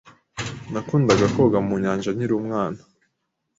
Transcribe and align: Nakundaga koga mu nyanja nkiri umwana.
Nakundaga 0.71 1.25
koga 1.35 1.59
mu 1.67 1.75
nyanja 1.83 2.09
nkiri 2.15 2.33
umwana. 2.39 2.79